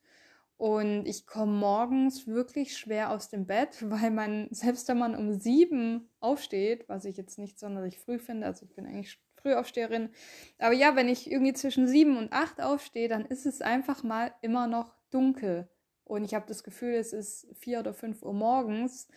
und 0.59 1.07
ich 1.07 1.25
komme 1.25 1.53
morgens 1.53 2.27
wirklich 2.27 2.77
schwer 2.77 3.13
aus 3.13 3.31
dem 3.31 3.47
Bett, 3.47 3.79
weil 3.89 4.11
man, 4.11 4.49
selbst 4.51 4.89
wenn 4.89 4.99
man 4.99 5.15
um 5.15 5.33
sieben 5.33 6.11
aufsteht, 6.21 6.89
was 6.89 7.05
ich 7.05 7.17
jetzt 7.17 7.39
nicht 7.39 7.59
sonderlich 7.59 7.99
früh 7.99 8.19
finde, 8.19 8.47
also 8.47 8.67
ich 8.67 8.75
bin 8.75 8.85
eigentlich 8.85 9.19
Frühaufsteherin, 9.37 10.11
aber 10.59 10.75
ja, 10.75 10.97
wenn 10.97 11.09
ich 11.09 11.31
irgendwie 11.31 11.53
zwischen 11.53 11.87
sieben 11.87 12.19
und 12.19 12.33
acht 12.33 12.61
aufstehe, 12.61 13.09
dann 13.09 13.25
ist 13.25 13.47
es 13.47 13.63
einfach 13.63 14.03
mal 14.03 14.35
immer 14.43 14.67
noch 14.67 14.97
dunkel. 15.11 15.69
Und 16.03 16.25
ich 16.25 16.35
habe 16.35 16.47
das 16.49 16.65
Gefühl, 16.65 16.95
es 16.95 17.13
ist 17.13 17.47
vier 17.55 17.79
oder 17.79 17.95
fünf 17.95 18.23
Uhr 18.23 18.33
morgens. 18.33 19.09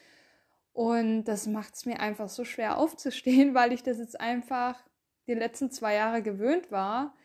Und 0.73 1.23
das 1.23 1.47
macht 1.47 1.73
es 1.73 1.85
mir 1.85 1.99
einfach 1.99 2.29
so 2.29 2.45
schwer 2.45 2.77
aufzustehen, 2.77 3.53
weil 3.55 3.73
ich 3.73 3.81
das 3.81 3.97
jetzt 3.97 4.19
einfach 4.19 4.79
die 5.25 5.33
letzten 5.33 5.71
zwei 5.71 5.95
Jahre 5.95 6.21
gewöhnt 6.21 6.71
war, 6.71 7.15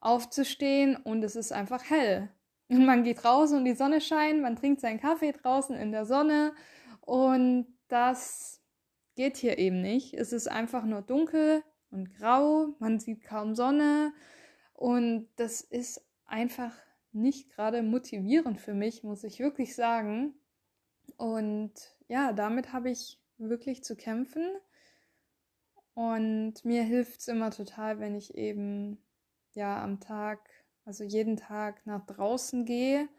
aufzustehen 0.00 0.96
und 0.96 1.22
es 1.24 1.34
ist 1.34 1.52
einfach 1.52 1.88
hell. 1.88 2.30
Und 2.68 2.84
man 2.86 3.02
geht 3.04 3.24
raus 3.24 3.52
und 3.52 3.64
die 3.64 3.74
Sonne 3.74 4.00
scheint, 4.00 4.42
man 4.42 4.56
trinkt 4.56 4.80
seinen 4.80 5.00
Kaffee 5.00 5.32
draußen 5.32 5.76
in 5.76 5.92
der 5.92 6.04
Sonne 6.04 6.52
und 7.00 7.66
das 7.88 8.62
geht 9.14 9.36
hier 9.36 9.58
eben 9.58 9.80
nicht. 9.80 10.14
Es 10.14 10.32
ist 10.32 10.48
einfach 10.48 10.84
nur 10.84 11.02
dunkel 11.02 11.62
und 11.90 12.14
grau, 12.14 12.74
man 12.78 13.00
sieht 13.00 13.22
kaum 13.22 13.54
Sonne 13.54 14.12
und 14.74 15.28
das 15.36 15.60
ist 15.60 16.06
einfach 16.26 16.74
nicht 17.12 17.50
gerade 17.50 17.82
motivierend 17.82 18.60
für 18.60 18.74
mich, 18.74 19.02
muss 19.02 19.24
ich 19.24 19.40
wirklich 19.40 19.74
sagen. 19.74 20.34
Und 21.16 21.72
ja, 22.06 22.32
damit 22.32 22.72
habe 22.72 22.90
ich 22.90 23.18
wirklich 23.38 23.82
zu 23.82 23.96
kämpfen. 23.96 24.46
Und 25.94 26.64
mir 26.64 26.82
hilft 26.82 27.20
es 27.20 27.28
immer 27.28 27.50
total, 27.50 27.98
wenn 27.98 28.14
ich 28.14 28.34
eben 28.36 29.02
ja 29.54 29.82
am 29.82 29.98
Tag 29.98 30.38
also 30.88 31.04
jeden 31.04 31.36
Tag 31.36 31.84
nach 31.84 32.06
draußen 32.06 32.64
gehe. 32.64 33.10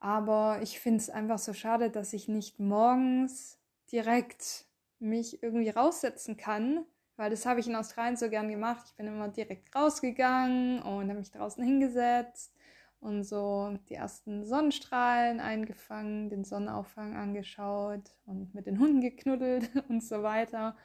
Aber 0.00 0.60
ich 0.62 0.80
finde 0.80 1.00
es 1.00 1.10
einfach 1.10 1.38
so 1.38 1.52
schade, 1.52 1.90
dass 1.90 2.14
ich 2.14 2.26
nicht 2.26 2.58
morgens 2.58 3.58
direkt 3.92 4.64
mich 4.98 5.42
irgendwie 5.42 5.68
raussetzen 5.68 6.38
kann, 6.38 6.86
weil 7.16 7.28
das 7.28 7.44
habe 7.44 7.60
ich 7.60 7.68
in 7.68 7.76
Australien 7.76 8.16
so 8.16 8.30
gern 8.30 8.48
gemacht. 8.48 8.86
Ich 8.86 8.96
bin 8.96 9.06
immer 9.06 9.28
direkt 9.28 9.76
rausgegangen 9.76 10.80
und 10.80 11.10
habe 11.10 11.18
mich 11.18 11.30
draußen 11.30 11.62
hingesetzt 11.62 12.54
und 13.00 13.24
so 13.24 13.76
die 13.90 13.94
ersten 13.96 14.46
Sonnenstrahlen 14.46 15.38
eingefangen, 15.38 16.30
den 16.30 16.44
Sonnenaufgang 16.44 17.14
angeschaut 17.14 18.14
und 18.24 18.54
mit 18.54 18.66
den 18.66 18.78
Hunden 18.78 19.02
geknuddelt 19.02 19.70
und 19.90 20.02
so 20.02 20.22
weiter. 20.22 20.78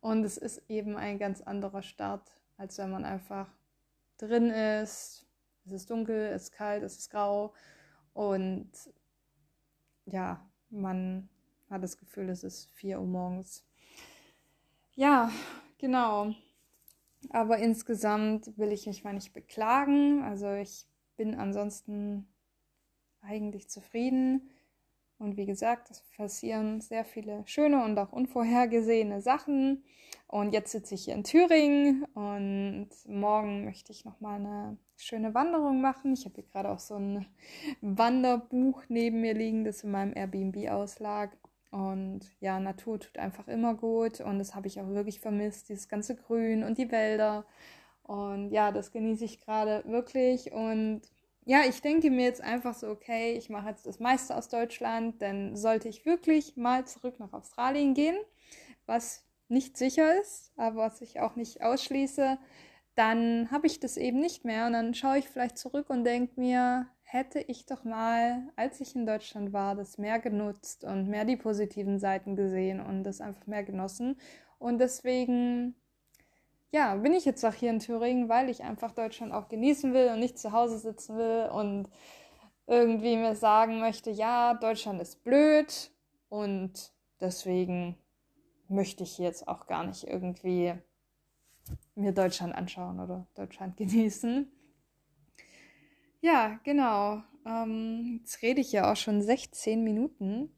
Und 0.00 0.22
es 0.22 0.36
ist 0.36 0.62
eben 0.68 0.96
ein 0.96 1.18
ganz 1.18 1.40
anderer 1.40 1.82
Start, 1.82 2.38
als 2.56 2.78
wenn 2.78 2.92
man 2.92 3.04
einfach 3.04 3.48
drin 4.16 4.50
ist, 4.50 5.26
es 5.72 5.82
ist 5.82 5.90
dunkel, 5.90 6.26
es 6.34 6.44
ist 6.44 6.52
kalt, 6.52 6.82
es 6.82 6.98
ist 6.98 7.10
grau 7.10 7.54
und 8.12 8.70
ja, 10.06 10.44
man 10.70 11.28
hat 11.68 11.82
das 11.82 11.96
Gefühl, 11.96 12.28
es 12.28 12.42
ist 12.42 12.70
4 12.70 13.00
Uhr 13.00 13.06
morgens. 13.06 13.64
Ja, 14.94 15.30
genau. 15.78 16.34
Aber 17.28 17.58
insgesamt 17.58 18.56
will 18.58 18.72
ich 18.72 18.86
mich 18.86 19.04
mal 19.04 19.12
nicht 19.12 19.32
beklagen. 19.32 20.22
Also 20.22 20.52
ich 20.52 20.86
bin 21.16 21.34
ansonsten 21.34 22.26
eigentlich 23.20 23.68
zufrieden. 23.68 24.50
Und 25.20 25.36
wie 25.36 25.44
gesagt, 25.44 25.90
es 25.90 26.00
passieren 26.16 26.80
sehr 26.80 27.04
viele 27.04 27.42
schöne 27.46 27.84
und 27.84 27.98
auch 27.98 28.10
unvorhergesehene 28.10 29.20
Sachen. 29.20 29.84
Und 30.26 30.52
jetzt 30.52 30.72
sitze 30.72 30.94
ich 30.94 31.04
hier 31.04 31.14
in 31.14 31.24
Thüringen 31.24 32.04
und 32.14 32.88
morgen 33.06 33.64
möchte 33.66 33.92
ich 33.92 34.04
noch 34.06 34.20
mal 34.20 34.36
eine 34.36 34.78
schöne 34.96 35.34
Wanderung 35.34 35.82
machen. 35.82 36.14
Ich 36.14 36.24
habe 36.24 36.36
hier 36.36 36.44
gerade 36.44 36.70
auch 36.70 36.78
so 36.78 36.94
ein 36.94 37.26
Wanderbuch 37.82 38.84
neben 38.88 39.20
mir 39.20 39.34
liegen, 39.34 39.64
das 39.64 39.84
in 39.84 39.90
meinem 39.90 40.16
Airbnb 40.16 40.70
auslag. 40.70 41.36
Und 41.70 42.20
ja, 42.40 42.58
Natur 42.58 42.98
tut 42.98 43.18
einfach 43.18 43.46
immer 43.46 43.74
gut 43.74 44.20
und 44.20 44.38
das 44.38 44.54
habe 44.54 44.68
ich 44.68 44.80
auch 44.80 44.88
wirklich 44.88 45.20
vermisst, 45.20 45.68
dieses 45.68 45.88
ganze 45.88 46.16
Grün 46.16 46.64
und 46.64 46.78
die 46.78 46.90
Wälder. 46.90 47.44
Und 48.04 48.50
ja, 48.50 48.72
das 48.72 48.90
genieße 48.90 49.26
ich 49.26 49.40
gerade 49.40 49.84
wirklich. 49.86 50.50
Und 50.50 51.02
ja, 51.44 51.62
ich 51.68 51.80
denke 51.82 52.10
mir 52.10 52.24
jetzt 52.24 52.42
einfach 52.42 52.74
so, 52.74 52.88
okay, 52.88 53.32
ich 53.36 53.50
mache 53.50 53.70
jetzt 53.70 53.86
das 53.86 53.98
meiste 53.98 54.36
aus 54.36 54.48
Deutschland, 54.48 55.20
denn 55.20 55.56
sollte 55.56 55.88
ich 55.88 56.06
wirklich 56.06 56.56
mal 56.56 56.86
zurück 56.86 57.18
nach 57.18 57.32
Australien 57.32 57.94
gehen, 57.94 58.16
was 58.86 59.24
nicht 59.48 59.76
sicher 59.76 60.20
ist, 60.20 60.52
aber 60.56 60.76
was 60.76 61.00
ich 61.00 61.20
auch 61.20 61.36
nicht 61.36 61.62
ausschließe, 61.62 62.38
dann 62.94 63.50
habe 63.50 63.66
ich 63.66 63.80
das 63.80 63.96
eben 63.96 64.20
nicht 64.20 64.44
mehr 64.44 64.66
und 64.66 64.74
dann 64.74 64.94
schaue 64.94 65.18
ich 65.18 65.28
vielleicht 65.28 65.58
zurück 65.58 65.90
und 65.90 66.04
denke 66.04 66.38
mir, 66.38 66.88
hätte 67.02 67.40
ich 67.40 67.66
doch 67.66 67.82
mal, 67.84 68.48
als 68.56 68.80
ich 68.80 68.94
in 68.94 69.06
Deutschland 69.06 69.52
war, 69.52 69.74
das 69.74 69.98
mehr 69.98 70.20
genutzt 70.20 70.84
und 70.84 71.08
mehr 71.08 71.24
die 71.24 71.36
positiven 71.36 71.98
Seiten 71.98 72.36
gesehen 72.36 72.80
und 72.80 73.02
das 73.02 73.20
einfach 73.20 73.46
mehr 73.46 73.64
genossen. 73.64 74.16
Und 74.58 74.78
deswegen, 74.78 75.74
ja, 76.72 76.94
bin 76.94 77.12
ich 77.12 77.24
jetzt 77.24 77.44
auch 77.44 77.54
hier 77.54 77.70
in 77.70 77.80
Thüringen, 77.80 78.28
weil 78.28 78.48
ich 78.48 78.62
einfach 78.62 78.92
Deutschland 78.92 79.32
auch 79.32 79.48
genießen 79.48 79.92
will 79.92 80.10
und 80.12 80.20
nicht 80.20 80.38
zu 80.38 80.52
Hause 80.52 80.78
sitzen 80.78 81.16
will 81.16 81.48
und 81.52 81.88
irgendwie 82.66 83.16
mir 83.16 83.34
sagen 83.34 83.80
möchte, 83.80 84.10
ja, 84.10 84.54
Deutschland 84.54 85.00
ist 85.02 85.24
blöd 85.24 85.90
und 86.28 86.92
deswegen 87.20 87.96
möchte 88.68 89.02
ich 89.02 89.18
jetzt 89.18 89.48
auch 89.48 89.66
gar 89.66 89.84
nicht 89.84 90.04
irgendwie 90.04 90.74
mir 91.96 92.12
Deutschland 92.12 92.54
anschauen 92.54 93.00
oder 93.00 93.26
Deutschland 93.34 93.76
genießen. 93.76 94.50
Ja, 96.20 96.60
genau. 96.64 97.22
Ähm, 97.46 98.20
jetzt 98.20 98.42
rede 98.42 98.60
ich 98.60 98.70
ja 98.70 98.92
auch 98.92 98.96
schon 98.96 99.22
16 99.22 99.82
Minuten. 99.82 100.54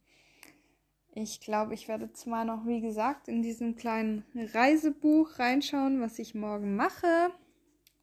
Ich 1.15 1.41
glaube, 1.41 1.75
ich 1.75 1.89
werde 1.89 2.09
mal 2.25 2.47
noch, 2.47 2.67
wie 2.67 2.81
gesagt, 2.81 3.29
in 3.29 3.43
diesem 3.43 3.77
kleinen 3.77 4.25
Reisebuch 4.35 5.39
reinschauen, 5.39 6.01
was 6.01 6.19
ich 6.19 6.35
morgen 6.35 6.75
mache. 6.75 7.31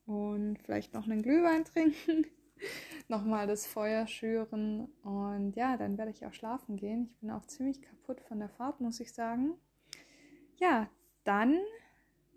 Und 0.06 0.60
vielleicht 0.64 0.94
noch 0.94 1.06
einen 1.06 1.24
Glühwein 1.24 1.66
trinken. 1.66 2.28
Nochmal 3.08 3.48
das 3.48 3.66
Feuer 3.66 4.06
schüren. 4.06 4.90
Und 5.04 5.56
ja, 5.56 5.76
dann 5.76 5.98
werde 5.98 6.12
ich 6.12 6.24
auch 6.26 6.34
schlafen 6.34 6.78
gehen. 6.78 7.10
Ich 7.12 7.20
bin 7.22 7.32
auch 7.32 7.46
ziemlich 7.46 7.82
kaputt 7.82 8.22
von 8.22 8.40
der 8.40 8.50
Fahrt, 8.50 8.80
muss 8.80 9.00
ich 9.00 9.12
sagen. 9.12 9.56
Ja, 10.58 10.88
dann 11.24 11.58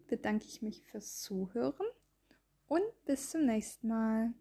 bedanke 0.08 0.46
ich 0.46 0.62
mich 0.62 0.82
fürs 0.84 1.20
Zuhören 1.20 1.86
und 2.66 2.82
bis 3.04 3.30
zum 3.30 3.44
nächsten 3.44 3.88
Mal. 3.88 4.32